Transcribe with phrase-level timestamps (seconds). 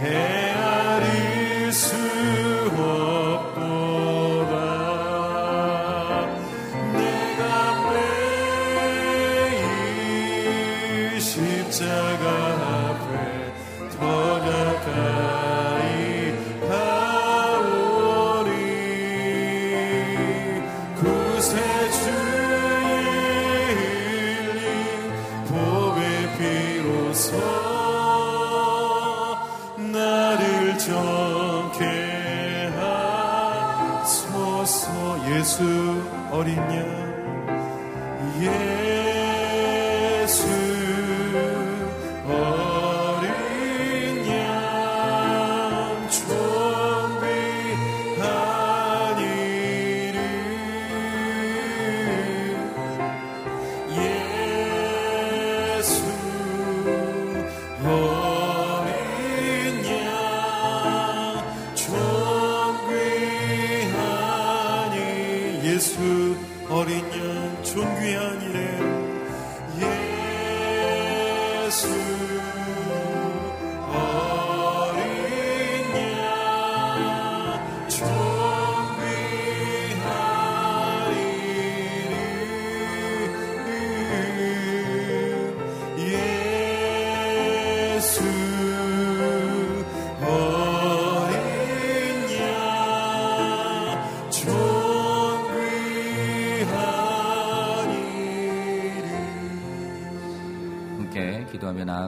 [0.00, 0.31] Hey.
[68.12, 68.52] 기도하며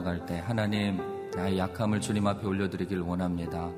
[0.05, 1.01] 나아갈 때 하나님
[1.35, 3.71] 나의 약함을 주님 앞에 올려드리길 원합니다.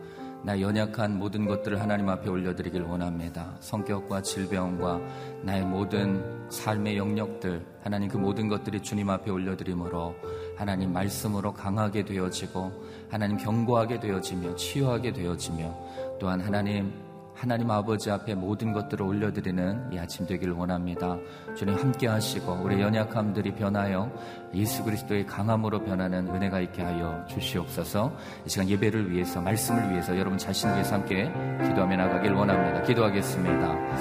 [0.43, 3.55] 나 연약한 모든 것들을 하나님 앞에 올려드리길 원합니다.
[3.61, 4.99] 성격과 질병과
[5.41, 10.15] 나의 모든 삶의 영역들, 하나님 그 모든 것들이 주님 앞에 올려드림으로
[10.55, 12.71] 하나님 말씀으로 강하게 되어지고
[13.09, 16.93] 하나님 견고하게 되어지며 치유하게 되어지며 또한 하나님
[17.37, 21.17] 하나님 아버지 앞에 모든 것들을 올려드리는 이 아침 되기를 원합니다.
[21.55, 24.11] 주님 함께 하시고 우리 연약함들이 변하여
[24.55, 28.11] 예수 그리스도의 강함으로 변하는 은혜가 있게 하여 주시옵소서
[28.45, 31.25] 이 시간 예배를 위해서 말씀을 위해서 여러분 자신을 위해서 함께
[31.67, 32.81] 기도하며 나가길 원합니다.
[32.81, 33.97] 기도하겠습니다.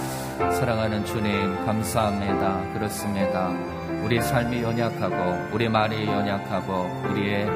[0.53, 2.73] 사랑하는 주님 감사합니다.
[2.73, 3.51] 그렇습니다.
[4.03, 7.47] 우리 삶이 연약하고 우리 말이 연약하고 우리의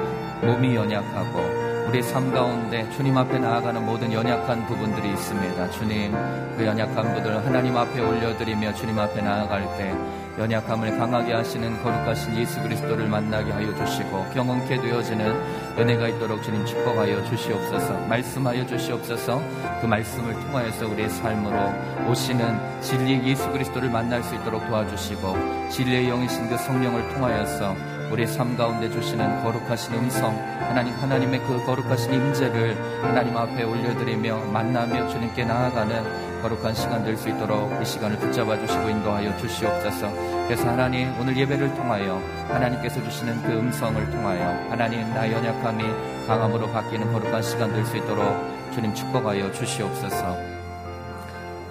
[0.43, 5.70] 몸이 연약하고 우리 삶 가운데 주님 앞에 나아가는 모든 연약한 부분들이 있습니다.
[5.72, 6.12] 주님,
[6.56, 9.92] 그 연약한 분들 하나님 앞에 올려드리며 주님 앞에 나아갈 때
[10.38, 15.34] 연약함을 강하게 하시는 거룩하신 예수 그리스도를 만나게 하여 주시고 경험케 되어지는
[15.76, 19.42] 은혜가 있도록 주님 축복하여 주시옵소서 말씀하여 주시옵소서
[19.81, 26.48] 그 말씀을 통하여서 우리의 삶으로 오시는 진리 예수 그리스도를 만날 수 있도록 도와주시고 진리의 영이신
[26.48, 33.37] 그 성령을 통하여서 우리의 삶 가운데 주시는 거룩하신 음성 하나님 하나님의 그 거룩하신 임재를 하나님
[33.37, 39.37] 앞에 올려드리며 만나며 주님께 나아가는 거룩한 시간 될 수 있도록 이 시간을 붙잡아 주시고 인도하여
[39.37, 40.11] 주시옵소서.
[40.47, 42.17] 그래서 하나님 오늘 예배를 통하여
[42.49, 45.85] 하나님께서 주시는 그 음성을 통하여 하나님 나 연약함이
[46.27, 48.25] 강함으로 바뀌는 거룩한 시간 될 수 있도록
[48.73, 50.37] 주님 축복하여 주시옵소서.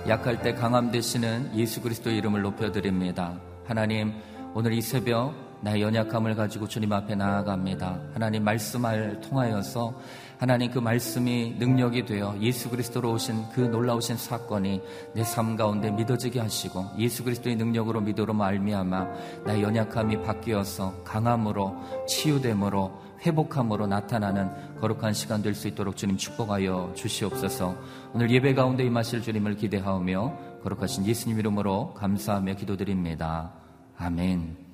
[0.07, 3.33] 약할 때 강함 되시는 예수 그리스도 이름을 높여드립니다.
[3.67, 4.13] 하나님
[4.53, 7.99] 오늘 이 새벽 나의 연약함을 가지고 주님 앞에 나아갑니다.
[8.13, 9.93] 하나님 말씀을 통하여서
[10.37, 14.81] 하나님 그 말씀이 능력이 되어 예수 그리스도로 오신 그 놀라우신 사건이
[15.13, 19.07] 내 삶 가운데 믿어지게 하시고 예수 그리스도의 능력으로 믿으로 말미암아
[19.45, 27.75] 나의 연약함이 바뀌어서 강함으로 치유됨으로 회복함으로 나타나는 거룩한 시간 될 수 있도록 주님 축복하여 주시옵소서.
[28.13, 33.51] 오늘 예배 가운데 임하실 주님을 기대하며 거룩하신 예수님 이름으로 감사하며 기도드립니다.
[33.97, 34.68] 아멘.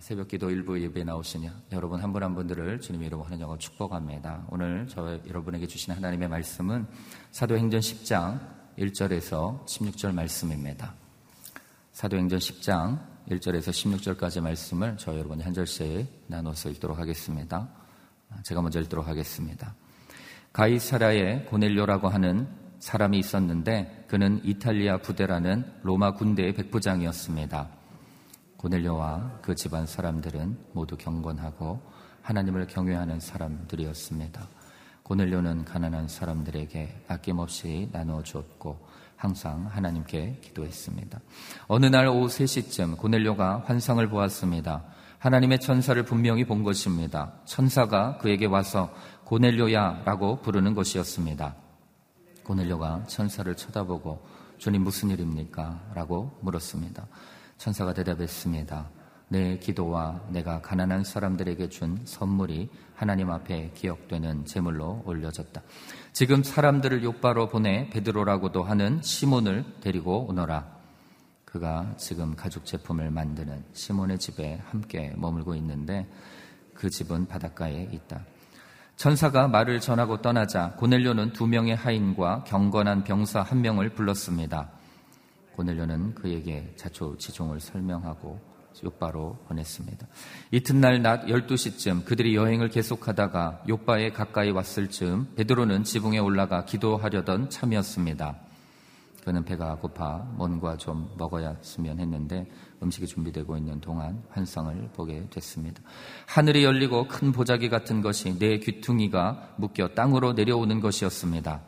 [0.00, 4.46] 새벽 기도 일부 예배에 나오시냐 여러분 한 분 한 분들을 주님 이름으로 환영하고 축복합니다.
[4.50, 6.86] 오늘 저 여러분에게 주신 하나님의 말씀은
[7.30, 8.40] 사도행전 10장
[8.78, 10.94] 1절에서 16절 말씀입니다.
[11.92, 13.00] 사도행전 10장
[13.30, 17.68] 1절에서 16절까지 말씀을 저 여러분이 한 절씩 나눠서 읽도록 하겠습니다.
[18.44, 19.74] 제가 먼저 읽도록 하겠습니다.
[20.52, 22.48] 가이사라에 고넬료라고 하는
[22.80, 27.85] 사람이 있었는데 그는 이탈리아 부대라는 로마 군대의 백부장이었습니다.
[28.56, 31.80] 고넬료와 그 집안 사람들은 모두 경건하고
[32.22, 34.48] 하나님을 경외하는 사람들이었습니다.
[35.02, 41.20] 고넬료는 가난한 사람들에게 아낌없이 나누어 주었고 항상 하나님께 기도했습니다.
[41.68, 44.84] 어느 날 오후 3시쯤 고넬료가 환상을 보았습니다.
[45.18, 47.32] 하나님의 천사를 분명히 본 것입니다.
[47.44, 48.92] 천사가 그에게 와서
[49.24, 51.54] 고넬료야 라고 부르는 것이었습니다.
[52.42, 54.24] 고넬료가 천사를 쳐다보고
[54.58, 55.90] 주님 무슨 일입니까?
[55.94, 57.06] 라고 물었습니다.
[57.58, 58.90] 천사가 대답했습니다.
[59.28, 65.60] 내 기도와 내가 가난한 사람들에게 준 선물이 하나님 앞에 기억되는 제물로 올려졌다.
[66.12, 70.76] 지금 사람들을 욕바로 보내 베드로라고도 하는 시몬을 데리고 오너라.
[71.44, 76.08] 그가 지금 가죽 제품을 만드는 시몬의 집에 함께 머물고 있는데
[76.74, 78.24] 그 집은 바닷가에 있다.
[78.96, 84.70] 천사가 말을 전하고 떠나자 고넬료는 두 명의 하인과 경건한 병사 한 명을 불렀습니다.
[85.56, 90.06] 고넬료는 그에게 자초지종을 설명하고 욕바로 보냈습니다.
[90.50, 98.36] 이튿날 낮 12시쯤 그들이 여행을 계속하다가 욕바에 가까이 왔을 즈음 베드로는 지붕에 올라가 기도하려던 참이었습니다.
[99.24, 102.48] 그는 배가 고파 뭔가 좀 먹어야했으면 했는데
[102.80, 105.82] 음식이 준비되고 있는 동안 환상을 보게 됐습니다.
[106.26, 111.60] 하늘이 열리고 큰 보자기 같은 것이 내 귀퉁이가 묶여 땅으로 내려오는 것이었습니다.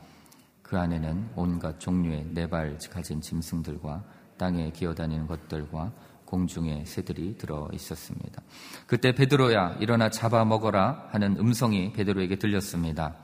[0.68, 4.04] 그 안에는 온갖 종류의 네 발 가진 짐승들과
[4.36, 5.90] 땅에 기어다니는 것들과
[6.26, 8.42] 공중의 새들이 들어 있었습니다.
[8.86, 13.16] 그때 베드로야 일어나 잡아 먹어라 하는 음성이 베드로에게 들렸습니다.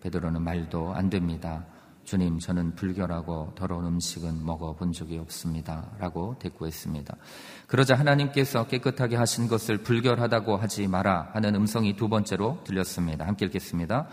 [0.00, 1.66] 베드로는 말도 안 됩니다.
[2.04, 5.90] 주님, 저는 불결하고 더러운 음식은 먹어본 적이 없습니다.
[5.98, 7.16] 라고 대꾸했습니다.
[7.66, 13.26] 그러자 하나님께서 깨끗하게 하신 것을 불결하다고 하지 마라 하는 음성이 두 번째로 들렸습니다.
[13.26, 14.08] 함께 읽겠습니다.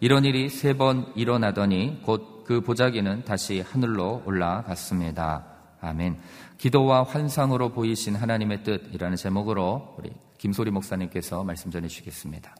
[0.00, 5.46] 이런 일이 세 번 일어나더니 곧 그 보자기는 다시 하늘로 올라갔습니다.
[5.80, 6.18] 아멘.
[6.58, 12.54] 기도와 환상으로 보이신 하나님의 뜻이라는 제목으로 우리 김소리 목사님께서 말씀 전해 주시겠습니다.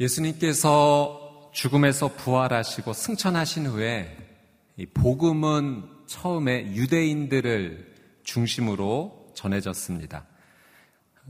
[0.00, 4.16] 예수님께서 죽음에서 부활하시고 승천하신 후에
[4.94, 10.24] 복음은 처음에 유대인들을 중심으로 전해졌습니다.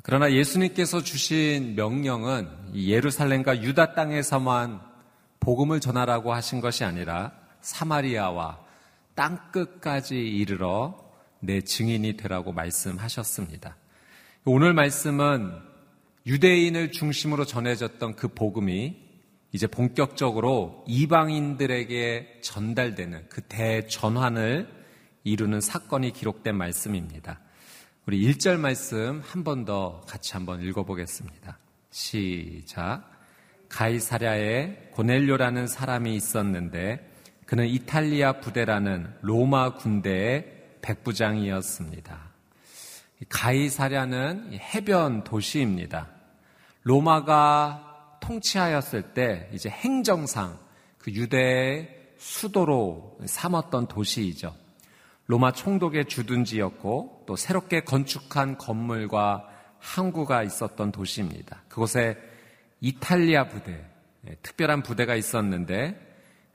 [0.02, 4.80] 그러나 예수님께서 주신 명령은 예루살렘과 유다 땅에서만
[5.40, 8.60] 복음을 전하라고 하신 것이 아니라 사마리아와
[9.14, 11.10] 땅 끝까지 이르러
[11.40, 13.76] 내 증인이 되라고 말씀하셨습니다.
[14.44, 15.69] 오늘 말씀은
[16.26, 18.96] 유대인을 중심으로 전해졌던 그 복음이
[19.52, 24.68] 이제 본격적으로 이방인들에게 전달되는 그 대전환을
[25.24, 27.40] 이루는 사건이 기록된 말씀입니다.
[28.06, 31.58] 우리 1절 말씀 한 번 더 같이 한번 읽어보겠습니다.
[31.90, 33.10] 시작.
[33.68, 37.08] 가이사랴에 고넬료라는 사람이 있었는데
[37.46, 40.46] 그는 이탈리아 부대라는 로마 군대의
[40.82, 42.29] 백부장이었습니다.
[43.28, 46.08] 가이사랴는 해변 도시입니다.
[46.82, 50.58] 로마가 통치하였을 때 이제 행정상
[50.98, 54.54] 그 유대의 수도로 삼았던 도시이죠.
[55.26, 59.48] 로마 총독의 주둔지였고 또 새롭게 건축한 건물과
[59.78, 61.62] 항구가 있었던 도시입니다.
[61.68, 62.18] 그곳에
[62.80, 63.84] 이탈리아 부대,
[64.26, 65.98] 예, 특별한 부대가 있었는데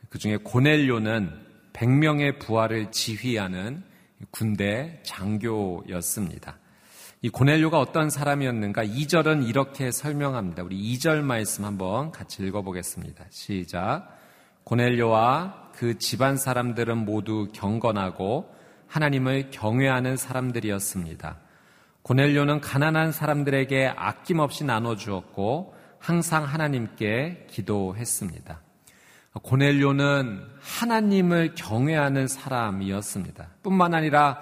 [0.09, 3.83] 그 중에 고넬료는 100명의 부하를 지휘하는
[4.31, 6.57] 군대 장교였습니다.
[7.21, 8.83] 이 고넬료가 어떤 사람이었는가?
[8.83, 10.63] 2절은 이렇게 설명합니다.
[10.63, 13.25] 우리 2절 말씀 한번 같이 읽어보겠습니다.
[13.29, 14.09] 시작.
[14.63, 18.53] 고넬료와 그 집안 사람들은 모두 경건하고
[18.87, 21.39] 하나님을 경외하는 사람들이었습니다.
[22.03, 28.61] 고넬료는 가난한 사람들에게 아낌없이 나눠주었고 항상 하나님께 기도했습니다.
[29.43, 33.47] 고넬료는 하나님을 경외하는 사람이었습니다.
[33.63, 34.39] 뿐만 아니라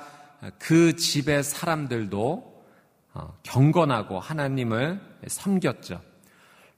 [0.59, 2.53] 그 집의 사람들도
[3.15, 6.01] 어, 경건하고 하나님을 섬겼죠.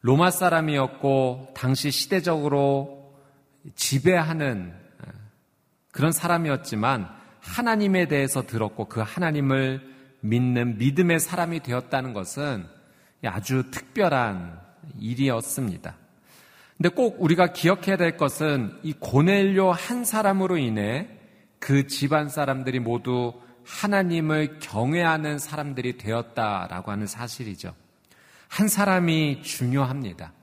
[0.01, 3.15] 로마 사람이었고 당시 시대적으로
[3.75, 5.09] 지배하는 어,
[5.91, 12.65] 그런 사람이었지만 하나님에 대해서 들었고 그 하나님을 믿는 믿음의 사람이 되었다는 것은
[13.23, 14.59] 아주 특별한
[14.99, 15.95] 일이었습니다.
[16.77, 21.07] 근데 꼭 우리가 기억해야 될 것은 이 고넬료 한 사람으로 인해
[21.59, 23.33] 그 집안 사람들이 모두
[23.65, 27.73] 하나님을 경외하는 사람들이 되었다라고 하는 사실이죠.
[28.47, 30.33] 한 사람이 중요합니다.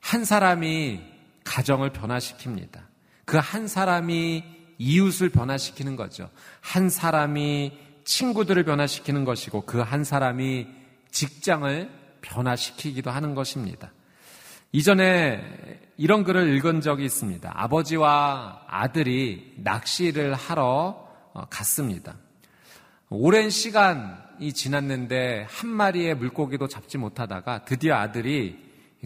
[0.00, 1.00] 한 사람이
[1.44, 2.80] 가정을 변화시킵니다.
[3.24, 4.44] 그 한 사람이
[4.78, 6.30] 이웃을 변화시키는 거죠.
[6.60, 10.66] 한 사람이 친구들을 변화시키는 것이고 그 한 사람이
[11.10, 11.90] 직장을
[12.22, 13.92] 변화시키기도 하는 것입니다.
[14.76, 15.40] 이전에
[15.96, 17.50] 이런 글을 읽은 적이 있습니다.
[17.50, 22.14] 아버지와 아들이 낚시를 하러 어, 갔습니다.
[23.08, 28.62] 오랜 시간이 지났는데 한 마리의 물고기도 잡지 못하다가 드디어 아들이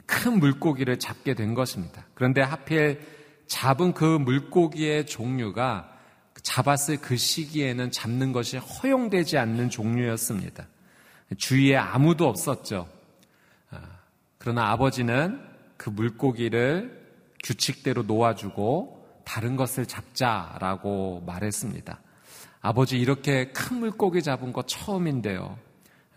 [0.06, 2.04] 큰 물고기를 잡게 된 것입니다.
[2.14, 3.00] 그런데 하필
[3.46, 5.88] 잡은 그 물고기의 종류가
[6.42, 10.66] 잡았을 그 시기에는 잡는 것이 허용되지 않는 종류였습니다.
[11.38, 12.88] 주위에 아무도 없었죠.
[13.70, 13.78] 아,
[14.38, 15.48] 그러나 아버지는
[15.80, 17.00] 그 물고기를
[17.42, 22.02] 규칙대로 놓아주고 다른 것을 잡자라고 말했습니다.
[22.60, 25.56] 아버지 이렇게 큰 물고기 잡은 거 처음인데요.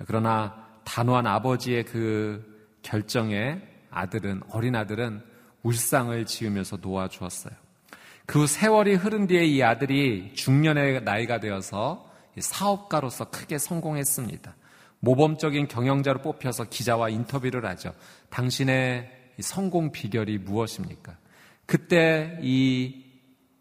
[0.06, 5.24] 그러나 단호한 아버지의 그 결정에 아들은, 어린 아들은
[5.62, 7.54] 울상을 지으면서 놓아주었어요.
[8.26, 14.58] 그 세월이 흐른 뒤에 이 아들이 중년의 나이가 되어서 사업가로서 크게 성공했습니다.
[15.00, 17.94] 모범적인 경영자로 뽑혀서 기자와 인터뷰를 하죠.
[18.30, 21.18] 당신의 성공 비결이 무엇입니까?
[21.66, 23.04] 그때 이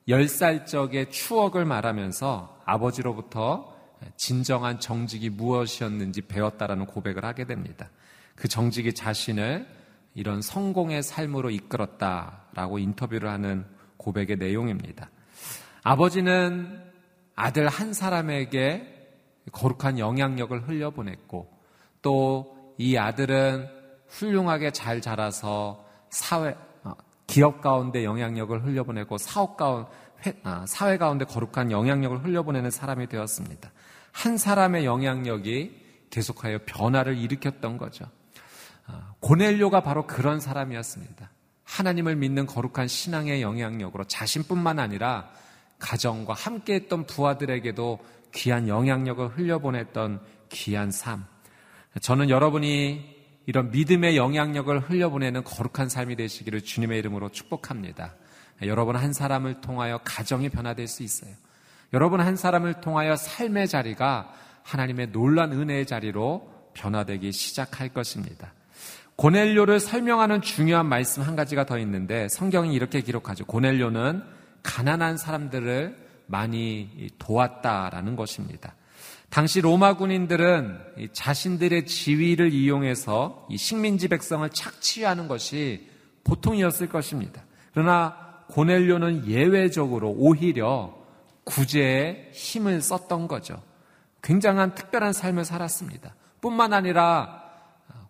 [0.09, 3.73] 10살 적의 추억을 말하면서 아버지로부터
[4.17, 7.91] 진정한 정직이 무엇이었는지 배웠다라는 고백을 하게 됩니다.
[8.35, 9.67] 그 정직이 자신을
[10.14, 13.64] 이런 성공의 삶으로 이끌었다라고 인터뷰를 하는
[13.97, 15.11] 고백의 내용입니다.
[15.85, 16.83] 아버지는
[17.35, 18.88] 아들 한 사람에게
[19.52, 21.50] 거룩한 영향력을 흘려보냈고
[22.02, 23.69] 또 이 아들은
[24.12, 26.54] 훌륭하게 잘 자라서 사회,
[26.85, 26.95] 어,
[27.26, 29.87] 기업 가운데 영향력을 흘려보내고 사업 가운,
[30.45, 33.73] 아, 사회 가운데 거룩한 영향력을 흘려보내는 사람이 되었습니다.
[34.12, 38.04] 한 사람의 영향력이 계속하여 변화를 일으켰던 거죠.
[38.87, 41.31] 아, 고넬료가 바로 그런 사람이었습니다.
[41.64, 45.31] 하나님을 믿는 거룩한 신앙의 영향력으로 자신뿐만 아니라
[45.78, 47.99] 가정과 함께했던 부하들에게도
[48.35, 51.25] 귀한 영향력을 흘려보냈던 귀한 삶.
[52.00, 53.12] 저는 여러분이
[53.46, 58.14] 이런 믿음의 영향력을 흘려보내는 거룩한 삶이 되시기를 주님의 이름으로 축복합니다.
[58.62, 61.32] 여러분 한 사람을 통하여 가정이 변화될 수 있어요.
[61.92, 64.32] 여러분 한 사람을 통하여 삶의 자리가
[64.62, 68.52] 하나님의 놀란 은혜의 자리로 변화되기 시작할 것입니다.
[69.16, 73.44] 고넬료를 설명하는 중요한 말씀 한 가지가 더 있는데 성경이 이렇게 기록하죠.
[73.44, 74.22] 고넬료는
[74.62, 75.96] 가난한 사람들을
[76.26, 78.75] 많이 도왔다라는 것입니다.
[79.33, 85.89] 당시 로마 군인들은 자신들의 지위를 이용해서 식민지 백성을 착취하는 것이
[86.23, 87.43] 보통이었을 것입니다.
[87.73, 90.95] 그러나 고넬료는 예외적으로 오히려
[91.45, 93.62] 구제에 힘을 썼던 거죠.
[94.21, 96.15] 굉장한 특별한 삶을 살았습니다.
[96.43, 97.43] 뿐만 아니라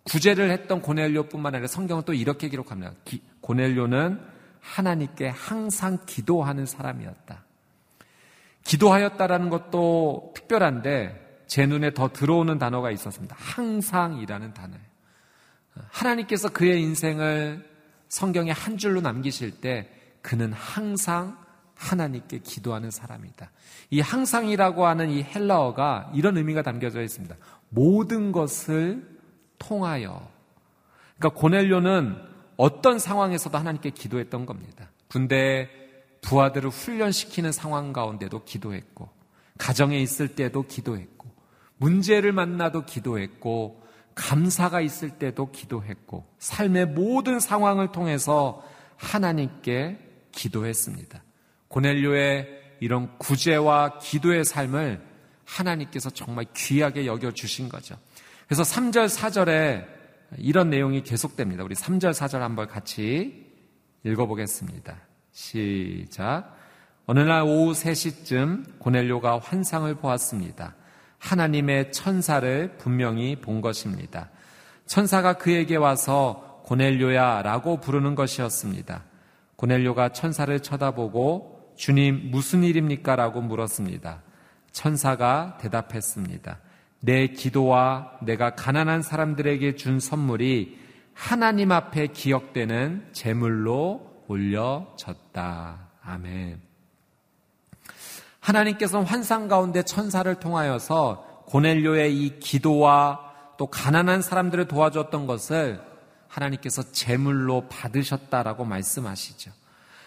[0.03, 2.95] 구제를 했던 고넬료뿐만 아니라 성경은 또 이렇게 기록합니다.
[3.05, 4.19] 기, 고넬료는
[4.59, 7.45] 하나님께 항상 기도하는 사람이었다.
[8.65, 13.37] 기도하였다라는 것도 특별한데 제 눈에 더 들어오는 단어가 있었습니다.
[13.39, 14.83] 항상이라는 단어예요.
[15.91, 17.69] 하나님께서 그의 인생을
[18.09, 19.89] 성경에 한 줄로 남기실 때
[20.21, 21.37] 그는 항상
[21.75, 23.51] 하나님께 기도하는 사람이다.
[23.91, 27.37] 이 항상이라고 하는 이 헬라어가 이런 의미가 담겨져 있습니다.
[27.71, 29.19] 모든 것을
[29.59, 30.29] 통하여.
[31.19, 32.17] 그러니까 고넬료는
[32.57, 34.91] 어떤 상황에서도 하나님께 기도했던 겁니다.
[35.09, 35.69] 군대
[36.23, 39.11] 부하들을 훈련시키는 상황 가운데도 기도했고,
[39.59, 41.31] 가정에 있을 때도 기도했고,
[41.77, 43.83] 문제를 만나도 기도했고,
[44.15, 48.63] 감사가 있을 때도 기도했고, 삶의 모든 상황을 통해서
[48.97, 49.99] 하나님께
[50.33, 51.23] 기도했습니다.
[51.69, 55.03] 고넬료의 이런 구제와 기도의 삶을
[55.45, 57.97] 하나님께서 정말 귀하게 여겨주신 거죠.
[58.47, 59.87] 그래서 3절, 4절에
[60.39, 61.65] 이런 내용이 계속됩니다.
[61.65, 63.53] 우리 3절, 4절 한번 같이
[64.05, 65.12] 읽어보겠습니다.
[65.33, 66.57] 시작.
[67.07, 70.77] 어느 날 오후 3시쯤 고넬료가 환상을 보았습니다.
[71.19, 74.31] 하나님의 천사를 분명히 본 것입니다.
[74.87, 79.05] 천사가 그에게 와서 고넬료야 라고 부르는 것이었습니다.
[79.57, 83.17] 고넬료가 천사를 쳐다보고 주님 무슨 일입니까?
[83.17, 84.23] 라고 물었습니다.
[84.71, 86.59] 천사가 대답했습니다.
[87.01, 90.79] 내 기도와 내가 가난한 사람들에게 준 선물이
[91.15, 95.89] 하나님 앞에 기억되는 제물로 올려졌다.
[96.03, 96.61] 아멘.
[98.41, 105.81] 하나님께서 환상 가운데 천사를 통하여서 고넬료의 이 기도와 또 가난한 사람들을 도와줬던 것을
[106.29, 109.53] 하나님께서 제물로 받으셨다라고 말씀하시죠.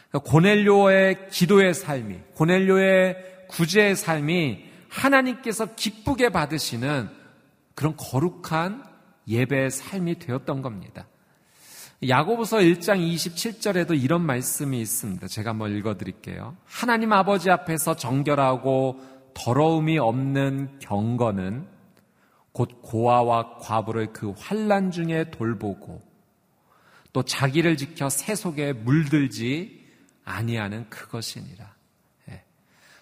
[0.10, 7.10] 그러니까 고넬료의 기도의 삶이, 고넬료의 구제의 삶이 하나님께서 기쁘게 받으시는
[7.76, 8.84] 그런 거룩한
[9.28, 11.06] 예배의 삶이 되었던 겁니다.
[12.08, 15.28] 야고보서 1장 27절에도 이런 말씀이 있습니다.
[15.28, 16.56] 제가 한번 읽어 드릴게요.
[16.66, 19.00] 하나님 아버지 앞에서 정결하고
[19.34, 21.68] 더러움이 없는 경건은
[22.52, 26.02] 곧 고아와 과부를 그 환란 중에 돌보고
[27.12, 29.86] 또 자기를 지켜 세속에 물들지
[30.26, 31.74] 아니하는 그것이니라.
[32.30, 32.44] 예.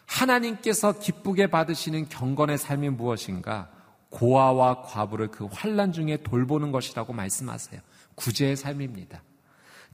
[0.06, 3.70] 하나님께서 기쁘게 받으시는 경건의 삶이 무엇인가?
[4.10, 7.82] 고아와 과부를 그 환란 중에 돌보는 것이라고 말씀하세요.
[8.16, 9.24] 구제의 삶입니다.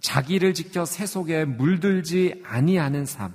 [0.02, 3.34] 자기를 지켜 세속에 물들지 아니하는 삶.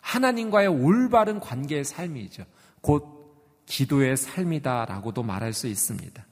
[0.00, 2.44] 하나님과의 올바른 관계의 삶이죠.
[2.80, 6.26] 곧 기도의 삶이다라고도 말할 수 있습니다.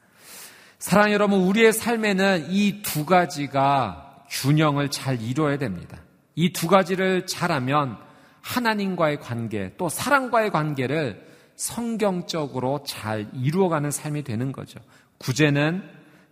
[0.79, 5.99] 사랑 여러분, 우리의 삶에는 이 두 가지가 균형을 잘 이루어야 됩니다.
[6.35, 7.99] 이 두 가지를 잘하면
[8.41, 14.81] 하나님과의 관계, 또 사랑과의 관계를 성경적으로 잘 이루어가는 삶이 되는 거죠.
[15.19, 15.83] 구제는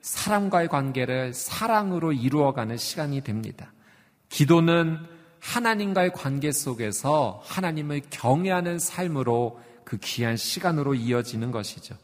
[0.00, 3.72] 사람과의 관계를 사랑으로 이루어가는 시간이 됩니다.
[4.28, 4.98] 기도는
[5.40, 11.96] 하나님과의 관계 속에서 하나님을 경외하는 삶으로 그 귀한 시간으로 이어지는 것이죠.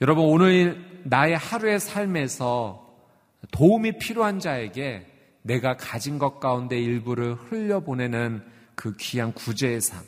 [0.00, 2.90] 여러분, 오늘 나의 하루의 삶에서
[3.50, 5.06] 도움이 필요한 자에게
[5.42, 8.42] 내가 가진 것 가운데 일부를 흘려보내는
[8.74, 10.02] 그 귀한 구제의 삶,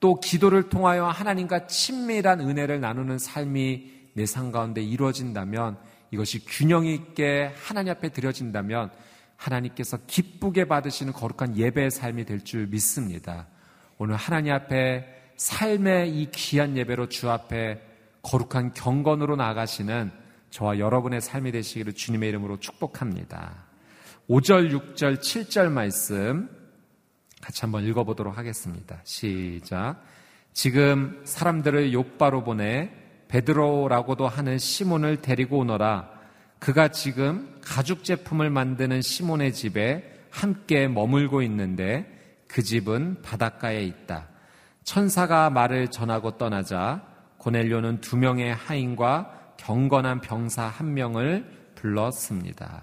[0.00, 5.76] 또 기도를 통하여 하나님과 친밀한 은혜를 나누는 삶이 내 삶 가운데 이루어진다면
[6.14, 8.90] 이것이 균형 있게 하나님 앞에 드려진다면
[9.36, 13.48] 하나님께서 기쁘게 받으시는 거룩한 예배의 삶이 될 줄 믿습니다.
[13.98, 17.82] 오늘 하나님 앞에 삶의 이 귀한 예배로 주 앞에
[18.22, 20.12] 거룩한 경건으로 나가시는
[20.50, 23.64] 저와 여러분의 삶이 되시기를 주님의 이름으로 축복합니다.
[24.30, 26.48] 5절, 6절, 7절 말씀
[27.42, 29.00] 같이 한번 읽어보도록 하겠습니다.
[29.02, 29.96] 시작.
[30.52, 36.10] 지금 사람들을 욕바로 보내 베드로라고도 하는 시몬을 데리고 오너라.
[36.58, 42.06] 그가 지금 가죽 제품을 만드는 시몬의 집에 함께 머물고 있는데
[42.48, 44.28] 그 집은 바닷가에 있다.
[44.82, 47.02] 천사가 말을 전하고 떠나자
[47.38, 52.82] 고넬료는 두 명의 하인과 경건한 병사 한 명을 불렀습니다.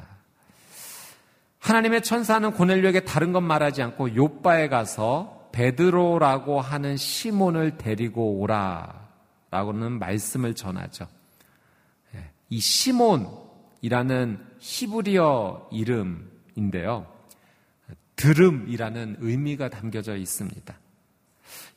[1.60, 9.01] 하나님의 천사는 고넬료에게 다른 것 말하지 않고 요바에 가서 베드로라고 하는 시몬을 데리고 오라
[9.52, 11.08] 라고는 말씀을 전하죠.
[12.16, 17.12] 예, 이 시몬이라는 히브리어 이름인데요.
[18.16, 20.74] 들음이라는 의미가 담겨져 있습니다.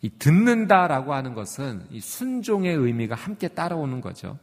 [0.02, 4.38] 이 듣는다라고 하는 것은 이 순종의 의미가 함께 따라오는 거죠.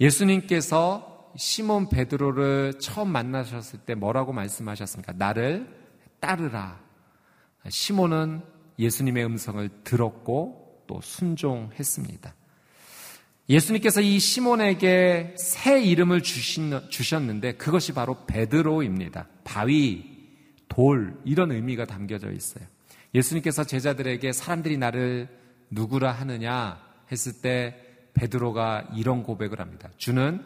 [0.00, 5.14] 예수님께서 시몬 베드로를 처음 만나셨을 때 뭐라고 말씀하셨습니까?
[5.14, 5.66] 나를
[6.20, 6.78] 따르라.
[7.68, 8.42] 시몬은
[8.78, 12.34] 예수님의 음성을 들었고 또 순종했습니다.
[13.48, 19.28] 예수님께서 이 시몬에게 새 이름을 주셨는데 그것이 바로 베드로입니다.
[19.44, 20.04] 바위,
[20.68, 22.64] 돌, 이런 의미가 담겨져 있어요.
[23.14, 25.28] 예수님께서 제자들에게 사람들이 나를
[25.70, 26.80] 누구라 하느냐
[27.12, 27.82] 했을 때
[28.14, 29.90] 베드로가 이런 고백을 합니다.
[29.96, 30.42] 주는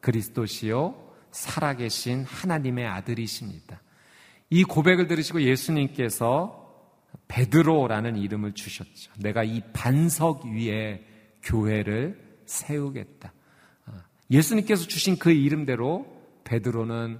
[0.00, 3.82] 그리스도시요 살아계신 하나님의 아들이십니다.
[4.50, 6.65] 이 고백을 들으시고 예수님께서
[7.28, 9.12] 베드로라는 이름을 주셨죠.
[9.18, 11.04] 내가 이 반석 위에
[11.42, 13.32] 교회를 세우겠다.
[13.86, 16.06] 아, 예수님께서 주신 그 이름대로
[16.44, 17.18] 베드로는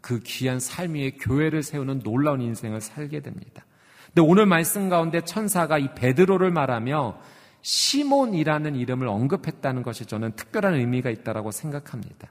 [0.00, 3.64] 그 귀한 삶 위에 교회를 세우는 놀라운 인생을 살게 됩니다.
[4.06, 7.18] 근데 오늘 말씀 가운데 천사가 이 베드로를 말하며
[7.62, 12.30] 시몬이라는 이름을 언급했다는 것이 저는 특별한 의미가 있다고 생각합니다.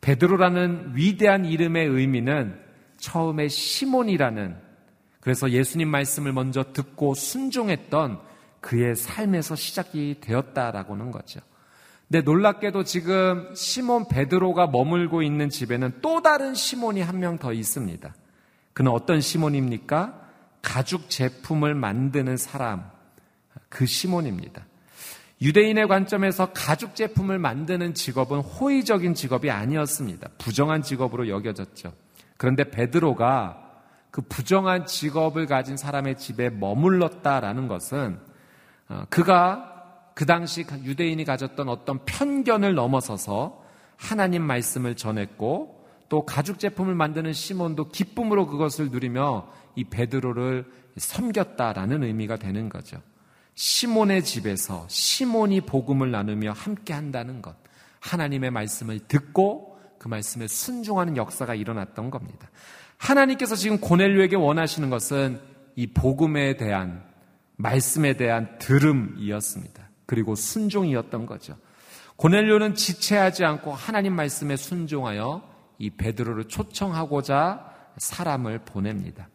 [0.00, 2.58] 베드로라는 위대한 이름의 의미는
[2.96, 4.71] 처음에 시몬이라는
[5.22, 8.20] 그래서 예수님 말씀을 먼저 듣고 순종했던
[8.60, 11.40] 그의 삶에서 시작이 되었다라고는 거죠.
[12.08, 18.14] 근데 놀랍게도 지금 시몬 베드로가 머물고 있는 집에는 또 다른 시몬이 한 명 더 있습니다.
[18.74, 20.20] 그는 어떤 시몬입니까?
[20.60, 22.90] 가죽 제품을 만드는 사람,
[23.68, 24.66] 그 시몬입니다.
[25.40, 30.30] 유대인의 관점에서 가죽 제품을 만드는 직업은 호의적인 직업이 아니었습니다.
[30.38, 31.92] 부정한 직업으로 여겨졌죠.
[32.36, 33.61] 그런데 베드로가
[34.12, 38.20] 그 부정한 직업을 가진 사람의 집에 머물렀다라는 것은
[38.88, 43.64] 어, 그가 그 당시 유대인이 가졌던 어떤 편견을 넘어서서
[43.96, 52.36] 하나님 말씀을 전했고 또 가죽 제품을 만드는 시몬도 기쁨으로 그것을 누리며 이 베드로를 섬겼다라는 의미가
[52.36, 53.00] 되는 거죠.
[53.54, 57.56] 시몬의 집에서 시몬이 복음을 나누며 함께 한다는 것.
[58.00, 62.50] 하나님의 말씀을 듣고 그 말씀에 순종하는 역사가 일어났던 겁니다.
[63.02, 65.40] 하나님께서 지금 고넬료에게 원하시는 것은
[65.74, 67.02] 이 복음에 대한
[67.56, 69.90] 말씀에 대한 들음이었습니다.
[70.06, 71.56] 그리고 순종이었던 거죠.
[72.16, 75.42] 고넬료는 지체하지 않고 하나님 말씀에 순종하여
[75.78, 79.28] 이 베드로를 초청하고자 사람을 보냅니다.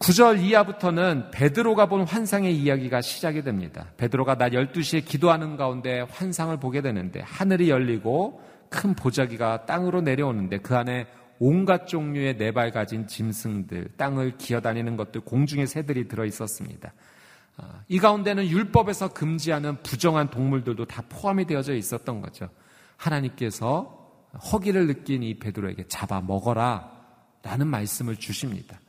[0.00, 3.92] 9절 이하부터는 베드로가 본 환상의 이야기가 시작이 됩니다.
[3.96, 10.76] 베드로가 낮 12시에 기도하는 가운데 환상을 보게 되는데 하늘이 열리고 큰 보자기가 땅으로 내려오는데 그
[10.76, 11.06] 안에
[11.38, 16.92] 온갖 종류의 네 발 가진 짐승들, 땅을 기어다니는 것들, 공중의 새들이 들어 있었습니다.
[17.56, 22.48] 아, 이 가운데는 율법에서 금지하는 부정한 동물들도 다 포함이 되어져 있었던 거죠.
[22.96, 23.96] 하나님께서
[24.52, 26.90] 허기를 느낀 이 베드로에게 잡아 먹어라
[27.42, 28.80] 라는 말씀을 주십니다.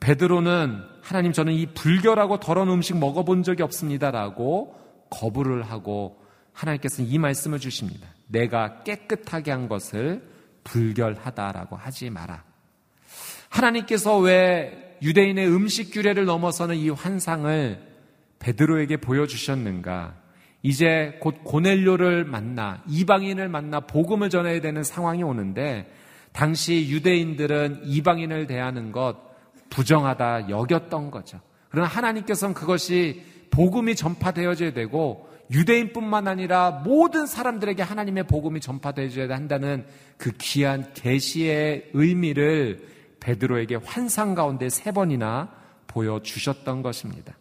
[0.00, 4.76] 베드로는 하나님 저는 이 불결하고 더러운 음식 먹어본 적이 없습니다라고
[5.10, 6.22] 거부를 하고
[6.52, 8.06] 하나님께서는 이 말씀을 주십니다.
[8.26, 10.22] 내가 깨끗하게 한 것을
[10.68, 12.44] 불결하다라고 하지 마라.
[13.48, 17.88] 하나님께서 왜 유대인의 음식 규례를 넘어서는 이 환상을
[18.38, 20.14] 베드로에게 보여주셨는가?
[20.62, 25.90] 이제 곧 고넬료를 만나 이방인을 만나 복음을 전해야 되는 상황이 오는데
[26.32, 29.16] 당시 유대인들은 이방인을 대하는 것
[29.70, 31.40] 부정하다 여겼던 거죠.
[31.70, 40.32] 그러나 하나님께서는 그것이 복음이 전파되어져야 되고 유대인뿐만 아니라 모든 사람들에게 하나님의 복음이 전파되어져야 한다는 그
[40.38, 42.86] 귀한 계시의 의미를
[43.20, 45.50] 베드로에게 환상 가운데 세 번이나
[45.86, 47.36] 보여주셨던 것입니다.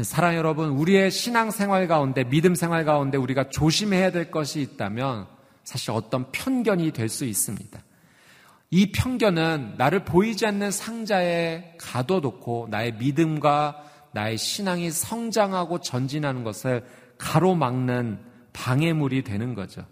[0.00, 5.26] 사랑 여러분, 우리의 신앙 생활 가운데, 믿음 생활 가운데 우리가 조심해야 될 것이 있다면
[5.64, 7.82] 사실 어떤 편견이 될 수 있습니다.
[8.70, 13.82] 이 편견은 나를 보이지 않는 상자에 가둬놓고 나의 믿음과
[14.18, 16.84] 나의 신앙이 성장하고 전진하는 것을
[17.18, 18.18] 가로막는
[18.52, 19.86] 방해물이 되는 거죠.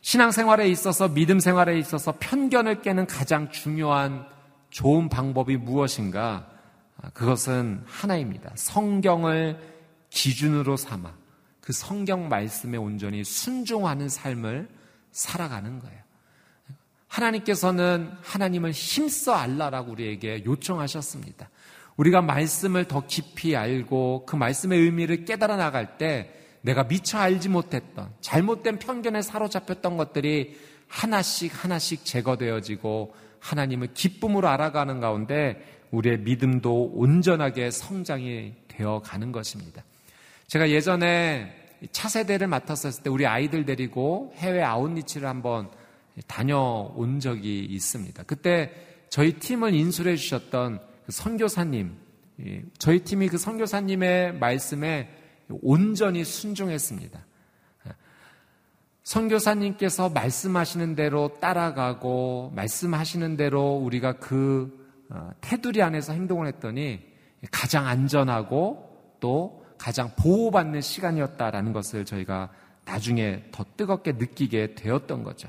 [0.00, 4.26] 신앙생활에 있어서 믿음 생활에 있어서 편견을 깨는 가장 중요한
[4.70, 6.48] 좋은 방법이 무엇인가?
[7.12, 8.52] 그것은 하나입니다.
[8.54, 9.58] 성경을
[10.08, 11.12] 기준으로 삼아
[11.60, 14.68] 그 성경 말씀에 온전히 순종하는 삶을
[15.10, 16.00] 살아가는 거예요.
[17.06, 21.50] 하나님께서는 하나님을 힘써 알라라고 우리에게 요청하셨습니다.
[21.96, 26.30] 우리가 말씀을 더 깊이 알고 그 말씀의 의미를 깨달아 나갈 때
[26.62, 30.56] 내가 미처 알지 못했던 잘못된 편견에 사로잡혔던 것들이
[30.88, 39.82] 하나씩 하나씩 제거되어지고 하나님을 기쁨으로 알아가는 가운데 우리의 믿음도 온전하게 성장이 되어 가는 것입니다.
[40.46, 41.54] 제가 예전에
[41.90, 45.68] 차세대를 맡았을 때 우리 아이들 데리고 해외 아웃리치를 한번
[46.26, 48.22] 다녀온 적이 있습니다.
[48.24, 48.72] 그때
[49.10, 51.96] 저희 팀을 인수해 주셨던 그 선교사님
[52.78, 55.08] 저희 팀이 그 선교사님의 말씀에
[55.48, 57.26] 온전히 순종했습니다.
[59.02, 67.00] 선교사님께서 말씀하시는 대로 따라가고 말씀하시는 대로 우리가 그 어, 테두리 안에서 행동을 했더니
[67.50, 72.50] 가장 안전하고 또 가장 보호받는 시간이었다라는 것을 저희가
[72.84, 75.48] 나중에 더 뜨겁게 느끼게 되었던 거죠.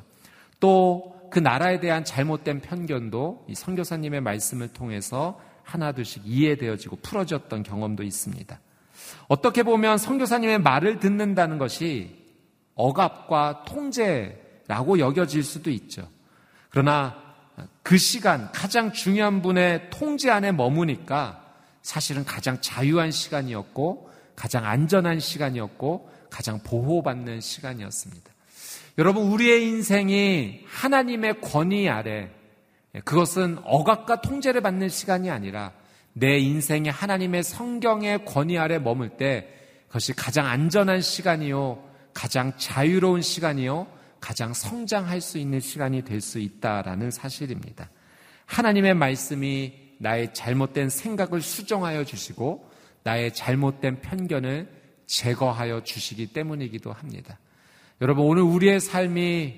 [0.60, 8.60] 또 그 나라에 대한 잘못된 편견도 이 선교사님의 말씀을 통해서 하나둘씩 이해되어지고 풀어졌던 경험도 있습니다.
[9.30, 12.24] 어떻게 보면 선교사님의 말을 듣는다는 것이
[12.76, 16.08] 억압과 통제라고 여겨질 수도 있죠.
[16.69, 17.15] 그러나
[17.82, 21.43] 그 시간 가장 중요한 분의 통제 안에 머무니까
[21.82, 28.33] 사실은 가장 자유한 시간이었고 가장 안전한 시간이었고 가장 보호받는 시간이었습니다.
[28.98, 32.30] 여러분 우리의 인생이 하나님의 권위 아래
[33.06, 35.74] 그것은 억압과 통제를 받는 시간이 아니라
[36.14, 39.48] 내 인생이 하나님의 성경의 권위 아래 머물 때
[39.88, 43.88] 그것이 가장 안전한 시간이요 가장 자유로운 시간이요.
[44.20, 47.90] 가장 성장할 수 있는 시간이 될 수 있다라는 사실입니다.
[48.46, 52.70] 하나님의 말씀이 나의 잘못된 생각을 수정하여 주시고
[53.04, 54.70] 나의 잘못된 편견을
[55.08, 57.38] 제거하여 주시기 때문이기도 합니다.
[58.04, 59.54] 여러분, 오늘 우리의 삶이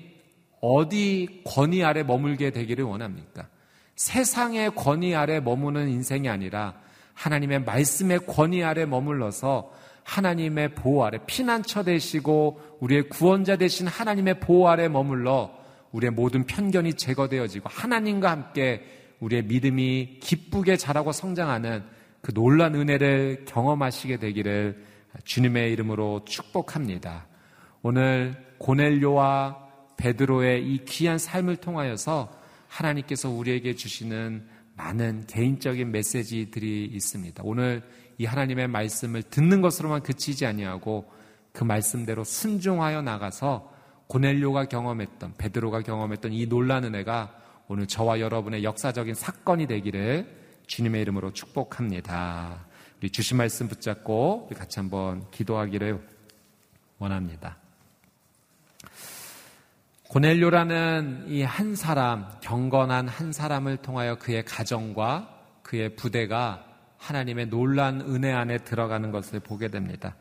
[0.60, 3.48] 어디 권위 아래 머물게 되기를 원합니까?
[3.96, 6.74] 세상의 권위 아래 머무는 인생이 아니라
[7.14, 9.72] 하나님의 말씀의 권위 아래 머물러서
[10.04, 15.50] 하나님의 보호 아래 피난처 되시고 우리의 구원자 되신 하나님의 보호 아래 머물러
[15.90, 18.84] 우리의 모든 편견이 제거되어지고 하나님과 함께
[19.18, 21.82] 우리의 믿음이 기쁘게 자라고 성장하는
[22.20, 24.84] 그 놀란 은혜를 경험하시게 되기를
[25.24, 27.26] 주님의 이름으로 축복합니다.
[27.88, 29.64] 오늘 고넬료와
[29.96, 32.32] 베드로의 이 귀한 삶을 통하여서
[32.66, 34.44] 하나님께서 우리에게 주시는
[34.74, 37.44] 많은 개인적인 메시지들이 있습니다.
[37.46, 37.84] 오늘
[38.18, 41.08] 이 하나님의 말씀을 듣는 것으로만 그치지 아니하고
[41.52, 43.72] 그 말씀대로 순종하여 나가서
[44.08, 47.36] 고넬료가 경험했던 베드로가 경험했던 이 놀란 은혜가
[47.68, 50.26] 오늘 저와 여러분의 역사적인 사건이 되기를
[50.66, 52.66] 주님의 이름으로 축복합니다.
[52.98, 56.04] 우리 주신 말씀 붙잡고 우리 같이 한번 기도하기를
[56.98, 57.58] 원합니다.
[60.08, 65.28] 고넬료라는 이 한 사람, 경건한 한 사람을 통하여 그의 가정과
[65.62, 66.64] 그의 부대가
[66.98, 70.14] 하나님의 놀란 은혜 안에 들어가는 것을 보게 됩니다.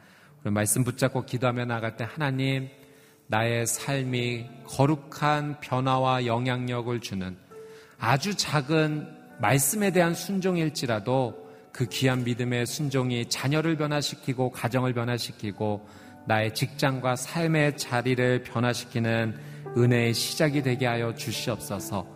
[0.43, 2.69] 말씀 붙잡고 기도하며 나갈 때 하나님
[3.27, 7.37] 나의 삶이 거룩한 변화와 영향력을 주는
[7.99, 9.07] 아주 작은
[9.39, 15.87] 말씀에 대한 순종일지라도 그 귀한 믿음의 순종이 자녀를 변화시키고 가정을 변화시키고
[16.27, 19.37] 나의 직장과 삶의 자리를 변화시키는
[19.77, 22.07] 은혜의 시작이 되게 하여 주시옵소서.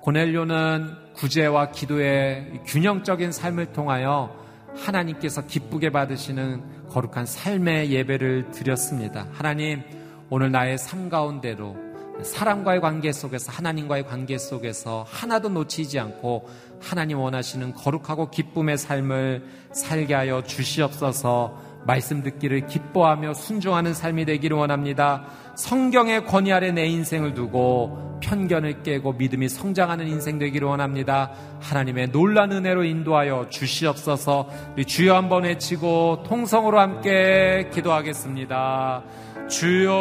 [0.00, 4.34] 고넬료는 구제와 기도의 균형적인 삶을 통하여
[4.74, 9.26] 하나님께서 기쁘게 받으시는 거룩한 삶의 예배를 드렸습니다.
[9.32, 9.82] 하나님,
[10.30, 11.88] 오늘 나의 삶 가운데로
[12.22, 16.48] 사람과의 관계 속에서 하나님과의 관계 속에서 하나도 놓치지 않고
[16.80, 25.24] 하나님 원하시는 거룩하고 기쁨의 삶을 살게 하여 주시옵소서 말씀 듣기를 기뻐하며 순종하는 삶이 되기를 원합니다.
[25.54, 31.30] 성경의 권위 아래 내 인생을 두고 편견을 깨고 믿음이 성장하는 인생 되기를 원합니다.
[31.60, 34.48] 하나님의 놀란 은혜로 인도하여 주시옵소서
[34.86, 39.02] 주여 한번 외치고 통성으로 함께 기도하겠습니다.
[39.48, 39.94] 주여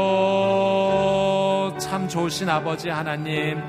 [1.79, 3.61] 참 좋으신 아버지 하나님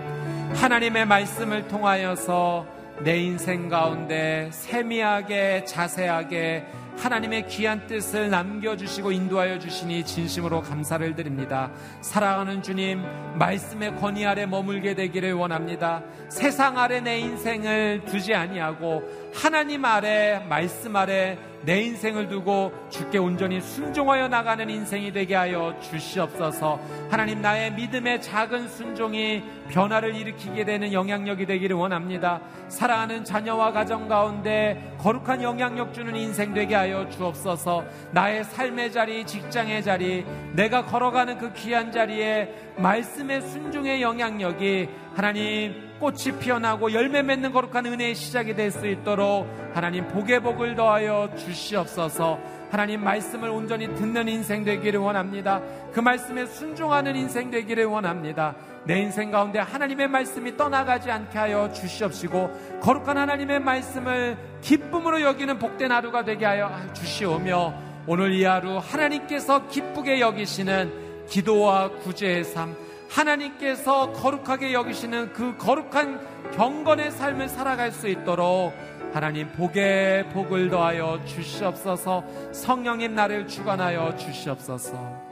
[0.54, 2.66] 하나님의 말씀을 통하여서
[3.04, 6.66] 내 인생 가운데 세미하게 자세하게
[6.98, 11.70] 하나님의 귀한 뜻을 남겨주시고 인도하여 주시니 진심으로 감사를 드립니다.
[12.00, 13.02] 사랑하는 주님,
[13.38, 16.02] 말씀의 권위 아래 머물게 되기를 원합니다.
[16.28, 23.60] 세상 아래 내 인생을 두지 아니하고 하나님 아래, 말씀 아래 내 인생을 두고 주께 온전히
[23.60, 26.80] 순종하여 나가는 인생이 되게 하여 주시옵소서.
[27.10, 32.40] 하나님 나의 믿음의 작은 순종이 변화를 일으키게 되는 영향력이 되기를 원합니다.
[32.68, 37.84] 사랑하는 자녀와 가정 가운데 거룩한 영향력 주는 인생 되게 하여 주옵소서.
[38.12, 46.38] 나의 삶의 자리, 직장의 자리, 내가 걸어가는 그 귀한 자리에 말씀의 순종의 영향력이 하나님 꽃이
[46.38, 52.38] 피어나고 열매 맺는 거룩한 은혜의 시작이 될 수 있도록 하나님 복의 복을 더하여 주시옵소서
[52.70, 55.62] 하나님 말씀을 온전히 듣는 인생 되기를 원합니다.
[55.92, 58.54] 그 말씀에 순종하는 인생 되기를 원합니다.
[58.84, 65.90] 내 인생 가운데 하나님의 말씀이 떠나가지 않게 하여 주시옵시고 거룩한 하나님의 말씀을 기쁨으로 여기는 복된
[65.90, 67.74] 하루가 되게 하여 주시오며
[68.06, 72.76] 오늘 이 하루 하나님께서 기쁘게 여기시는 기도와 구제의 삶
[73.08, 78.72] 하나님께서 거룩하게 여기시는 그 거룩한 경건의 삶을 살아갈 수 있도록
[79.12, 85.28] 하나님 복에 복을 더하여 주시옵소서 성령님 나를 주관하여 주시옵소서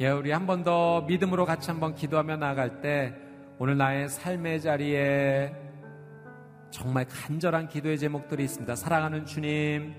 [0.00, 3.14] 예, 우리 한 번 더 믿음으로 같이 한번 기도하며 나아갈 때
[3.58, 5.54] 오늘 나의 삶의 자리에
[6.70, 8.76] 정말 간절한 기도의 제목들이 있습니다.
[8.76, 9.94] 사랑하는 주님,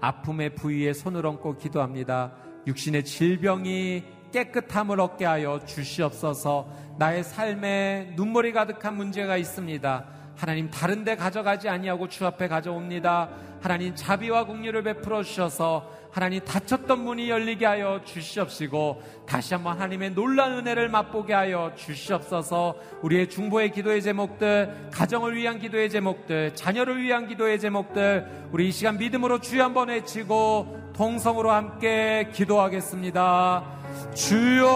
[0.00, 2.32] 아픔의 부위에 손을 얹고 기도합니다.
[2.66, 6.66] 육신의 질병이 깨끗함을 얻게 하여 주시옵소서
[6.98, 10.04] 나의 삶에 눈물이 가득한 문제가 있습니다.
[10.36, 13.28] 하나님 다른 데 가져가지 아니하고 주 앞에 가져옵니다.
[13.60, 20.52] 하나님 자비와 국류를 베풀어 주셔서 하나님 닫혔던 문이 열리게 하여 주시옵시고 다시 한번 하나님의 놀란
[20.58, 27.58] 은혜를 맛보게 하여 주시옵소서 우리의 중보의 기도의 제목들 가정을 위한 기도의 제목들 자녀를 위한 기도의
[27.58, 33.83] 제목들 우리 이 시간 믿음으로 주여 한번 외치고 동성으로 함께 기도하겠습니다
[34.14, 34.70] 주여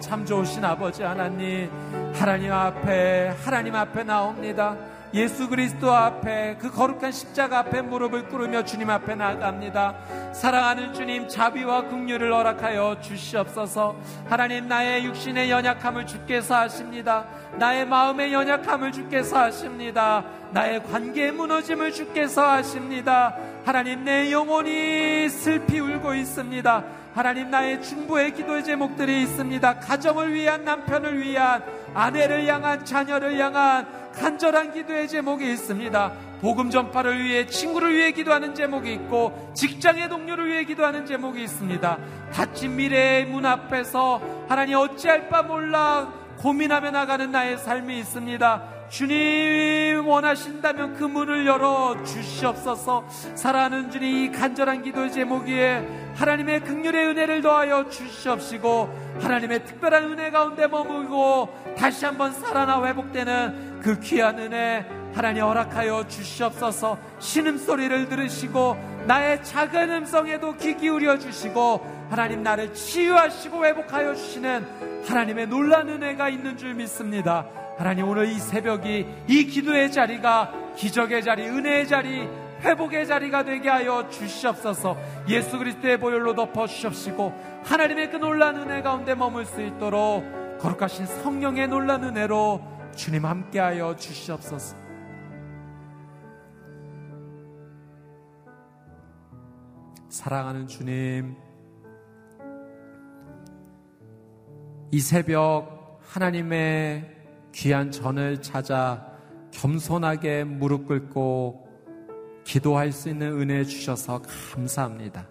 [0.00, 1.70] 참 좋으신 아버지 하나님
[2.14, 4.76] 하나님 앞에 하나님 앞에 나옵니다
[5.14, 10.32] 예수 그리스도 앞에 그 거룩한 십자가 앞에 무릎을 꿇으며 주님 앞에 나아갑니다.
[10.32, 13.94] 사랑하는 주님 자비와 긍휼을 허락하여 주시옵소서.
[14.26, 17.26] 하나님 나의 육신의 연약함을 주께서 하십니다.
[17.58, 20.24] 나의 마음의 연약함을 주께서 하십니다.
[20.50, 23.36] 나의 관계의 무너짐을 주께서 하십니다.
[23.66, 26.84] 하나님 내 영혼이 슬피 울고 있습니다.
[27.14, 29.80] 하나님 나의 중보의 기도의 제목들이 있습니다.
[29.80, 36.12] 가정을 위한 남편을 위한 아내를 향한 자녀를 향한 간절한 기도의 제목이 있습니다.
[36.40, 41.98] 복음 전파를 위해 친구를 위해 기도하는 제목이 있고 직장의 동료를 위해 기도하는 제목이 있습니다.
[42.32, 48.71] 닫힌 미래의 문 앞에서 하나님 어찌할 바 몰라 고민하며 나가는 나의 삶이 있습니다.
[48.92, 53.06] 주님 원하신다면 그 문을 열어 주시옵소서.
[53.34, 55.82] 사랑하는 주님 이 간절한 기도의 제목에
[56.14, 63.98] 하나님의 극률의 은혜를 더하여 주시옵시고 하나님의 특별한 은혜 가운데 머물고 다시 한번 살아나 회복되는 그
[64.00, 66.98] 귀한 은혜 하나님 허락하여 주시옵소서.
[67.18, 68.76] 신음소리를 들으시고
[69.06, 76.58] 나의 작은 음성에도 귀 기울여 주시고 하나님 나를 치유하시고 회복하여 주시는 하나님의 놀란 은혜가 있는
[76.58, 77.46] 줄 믿습니다.
[77.82, 82.28] 하나님 오늘 이 새벽이 이 기도의 자리가 기적의 자리, 은혜의 자리,
[82.60, 84.96] 회복의 자리가 되게 하여 주시옵소서.
[85.28, 87.32] 예수 그리스도의 보혈로 덮어 주시옵시고
[87.64, 90.22] 하나님의 그 놀란 은혜 가운데 머물 수 있도록
[90.60, 92.62] 거룩하신 성령의 놀란 은혜로
[92.94, 94.76] 주님 함께하여 주시옵소서.
[100.08, 101.34] 사랑하는 주님
[104.92, 107.11] 이 새벽 하나님의
[107.52, 109.06] 귀한 전을 찾아
[109.50, 111.68] 겸손하게 무릎 꿇고
[112.44, 115.28] 기도할 수 있는 은혜 주셔서 감사합니다.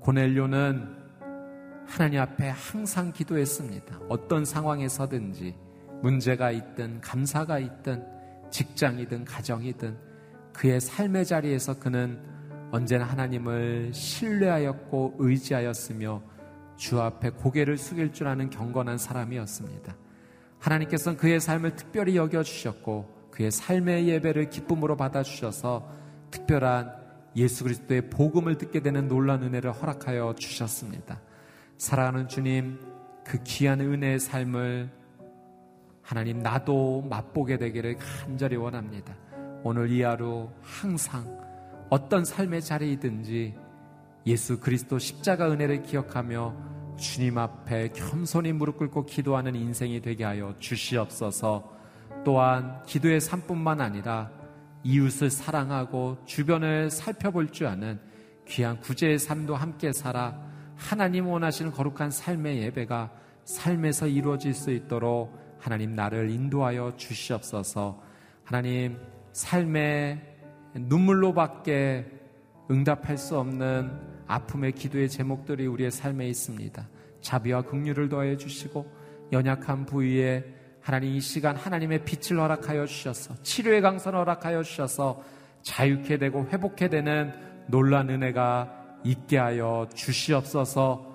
[0.00, 0.96] 고넬료는
[1.86, 4.00] 하나님 앞에 항상 기도했습니다.
[4.08, 5.54] 어떤 상황에서든지
[6.02, 8.04] 문제가 있든 감사가 있든
[8.50, 9.96] 직장이든 가정이든
[10.52, 12.20] 그의 삶의 자리에서 그는
[12.70, 16.22] 언제나 하나님을 신뢰하였고 의지하였으며
[16.76, 19.96] 주 앞에 고개를 숙일 줄 아는 경건한 사람이었습니다.
[20.58, 25.88] 하나님께서는 그의 삶을 특별히 여겨주셨고 그의 삶의 예배를 기쁨으로 받아주셔서
[26.30, 26.92] 특별한
[27.36, 31.20] 예수 그리스도의 복음을 듣게 되는 놀란 은혜를 허락하여 주셨습니다.
[31.76, 32.80] 사랑하는 주님,
[33.24, 34.90] 그 귀한 은혜의 삶을
[36.02, 39.14] 하나님 나도 맛보게 되기를 간절히 원합니다.
[39.62, 41.38] 오늘 이 하루 항상
[41.90, 43.54] 어떤 삶의 자리이든지
[44.26, 46.67] 예수 그리스도 십자가 은혜를 기억하며
[46.98, 51.72] 주님 앞에 겸손히 무릎 꿇고 기도하는 인생이 되게 하여 주시옵소서.
[52.24, 54.30] 또한 기도의 삶뿐만 아니라
[54.82, 58.00] 이웃을 사랑하고 주변을 살펴볼 줄 아는
[58.46, 60.40] 귀한 구제의 삶도 함께 살아
[60.76, 63.10] 하나님 원하시는 거룩한 삶의 예배가
[63.44, 68.00] 삶에서 이루어질 수 있도록 하나님 나를 인도하여 주시옵소서.
[68.44, 68.98] 하나님
[69.32, 70.20] 삶의
[70.74, 72.06] 눈물로밖에
[72.70, 76.88] 응답할 수 없는 아픔의 기도의 제목들이 우리의 삶에 있습니다.
[77.20, 78.86] 자비와 긍휼을 더해 주시고
[79.32, 80.44] 연약한 부위에
[80.80, 85.22] 하나님 이 시간 하나님의 빛을 허락하여 주셔서 치료의 강선을 허락하여 주셔서
[85.62, 87.32] 자유케 되고 회복케 되는
[87.66, 91.06] 놀란 은혜가 있게 하여 주시옵소서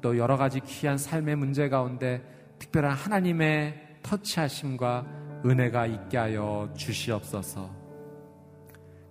[0.00, 2.22] 또 여러 가지 귀한 삶의 문제 가운데
[2.58, 5.06] 특별한 하나님의 터치하심과
[5.44, 7.70] 은혜가 있게 하여 주시옵소서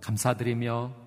[0.01, 1.00] 감사드리며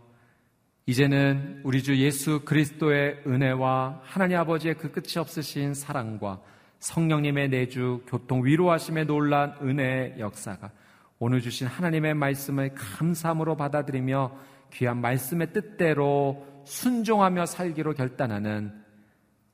[0.86, 6.42] 이제는 우리 주 예수 그리스도의 은혜와 하나님 아버지의 그 끝이 없으신 사랑과
[6.78, 10.70] 성령님의 내주 교통 위로하심에 놀란 은혜의 역사가
[11.18, 14.36] 오늘 주신 하나님의 말씀을 감사함으로 받아들이며
[14.74, 18.74] 귀한 말씀의 뜻대로 순종하며 살기로 결단하는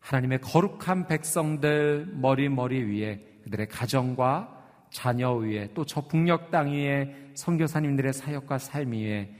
[0.01, 4.57] 하나님의 거룩한 백성들 머리머리 위에 그들의 가정과
[4.91, 9.40] 자녀 위에 또 저 북녘 땅 위에 선교사님들의 사역과 삶 위에